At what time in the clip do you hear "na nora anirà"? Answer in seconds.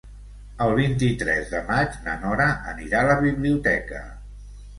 2.07-3.03